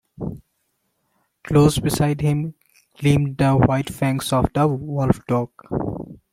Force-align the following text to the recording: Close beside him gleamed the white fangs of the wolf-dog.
Close 1.43 1.77
beside 1.77 2.21
him 2.21 2.55
gleamed 2.97 3.37
the 3.37 3.51
white 3.53 3.87
fangs 3.91 4.33
of 4.33 4.51
the 4.53 4.67
wolf-dog. 4.67 5.51